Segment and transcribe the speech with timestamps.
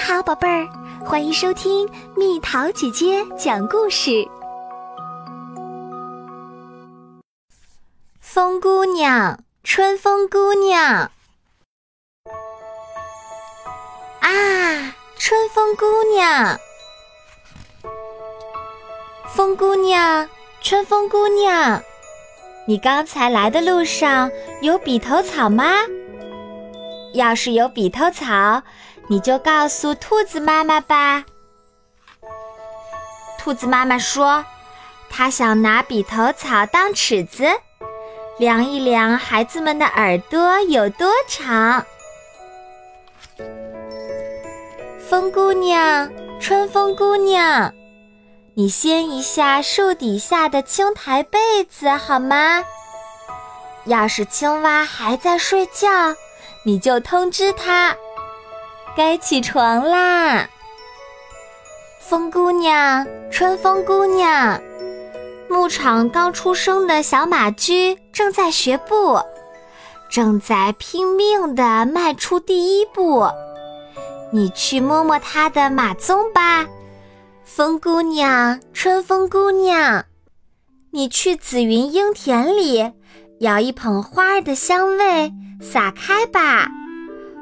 [0.00, 0.66] 好，宝贝儿，
[1.04, 4.26] 欢迎收听蜜桃姐姐讲故事。
[8.18, 11.10] 风姑娘，春风姑娘，
[14.20, 16.58] 啊，春风姑娘，
[19.28, 20.26] 风姑娘，
[20.62, 21.82] 春风姑娘，
[22.66, 24.30] 你刚才来的路上
[24.62, 25.66] 有笔头草吗？
[27.12, 28.62] 要是有笔头草，
[29.10, 31.24] 你就告诉兔子妈妈吧。
[33.36, 34.44] 兔子妈妈说，
[35.10, 37.44] 她想拿笔头草当尺子，
[38.38, 41.84] 量一量孩子们的耳朵有多长。
[45.08, 46.08] 风姑娘，
[46.38, 47.74] 春风姑娘，
[48.54, 52.62] 你掀一下树底下的青苔被子好吗？
[53.86, 55.88] 要是青蛙还在睡觉。
[56.62, 57.96] 你就通知它，
[59.00, 60.46] 该起床啦。
[61.98, 64.60] 风姑娘，春风姑娘，
[65.48, 69.18] 牧场刚出生的小马驹正在学步，
[70.10, 73.26] 正在拼命地迈出第一步。
[74.34, 76.66] 你去摸摸它的马鬃吧。
[77.42, 80.04] 风姑娘，春风姑娘，
[80.90, 82.92] 你去紫云英田里，
[83.38, 85.32] 舀一捧花儿的香味。
[85.62, 86.68] 撒开吧，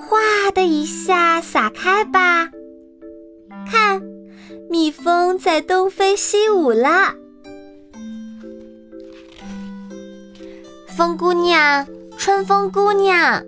[0.00, 2.48] 哗的一下撒开吧。
[3.70, 4.02] 看，
[4.68, 7.14] 蜜蜂在东飞西舞了。
[10.96, 11.86] 风姑娘，
[12.18, 13.42] 春风姑娘，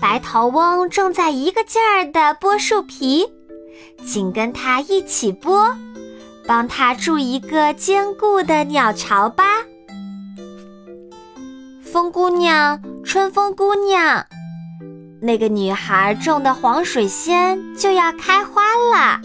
[0.00, 3.26] 白头翁正在一个劲儿地剥树皮，
[4.06, 5.74] 请跟他一起剥，
[6.46, 9.44] 帮他筑一个坚固的鸟巢吧。
[11.82, 14.24] 风姑娘，春风姑娘，
[15.22, 19.20] 那个女孩种的黄水仙就要开花了。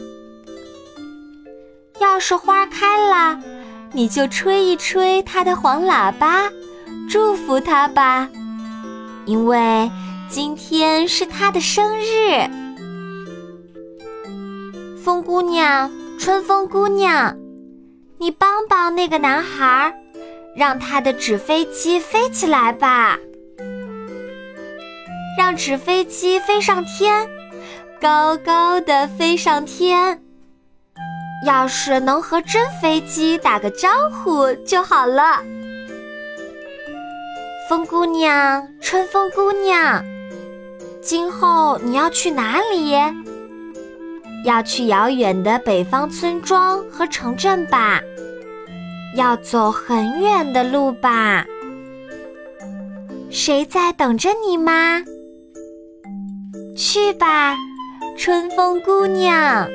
[1.99, 3.41] 要是花开了，
[3.91, 6.51] 你就吹一吹它的黄喇叭，
[7.09, 8.29] 祝福它吧，
[9.25, 9.89] 因为
[10.29, 12.47] 今天是它的生日。
[15.03, 17.35] 风姑娘，春风姑娘，
[18.19, 19.93] 你帮帮那个男孩。
[20.55, 23.15] 让他的纸飞机飞起来吧！
[25.37, 27.29] 让纸飞机飞上天，
[28.01, 30.19] 高高的飞上天。
[31.45, 35.43] 要是能和真飞机打个招呼就好了。
[37.69, 40.03] 风姑娘，春风姑娘，
[41.03, 42.95] 今后你要去哪里？
[44.43, 48.01] 要去遥远的北方村庄和城镇吧？
[49.15, 51.45] 要走很远的路吧？
[53.29, 55.03] 谁在等着你吗？
[56.77, 57.55] 去吧，
[58.15, 59.67] 春风姑娘。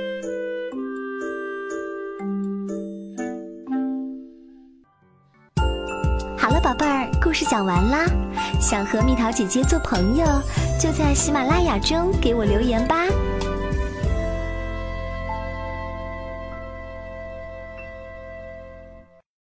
[6.38, 8.06] 好了，宝贝儿，故事讲完啦。
[8.60, 10.24] 想和蜜桃姐姐做朋友，
[10.80, 13.04] 就在喜马拉雅中给我留言吧。